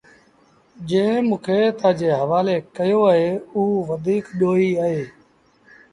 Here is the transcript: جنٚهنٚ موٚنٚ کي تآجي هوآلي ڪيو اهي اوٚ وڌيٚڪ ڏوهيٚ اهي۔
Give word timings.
جنٚهنٚ 0.87 1.27
موٚنٚ 1.29 1.43
کي 1.45 1.59
تآجي 1.79 2.09
هوآلي 2.19 2.57
ڪيو 2.77 2.99
اهي 3.11 3.27
اوٚ 3.53 3.83
وڌيٚڪ 3.87 4.25
ڏوهيٚ 4.39 4.79
اهي۔ 4.83 5.01